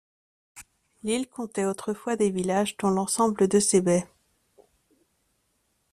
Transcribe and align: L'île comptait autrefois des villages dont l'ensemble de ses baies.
L'île 1.03 1.29
comptait 1.29 1.65
autrefois 1.65 2.15
des 2.15 2.31
villages 2.31 2.75
dont 2.77 2.89
l'ensemble 2.89 3.47
de 3.47 3.59
ses 3.59 3.81
baies. 3.81 4.07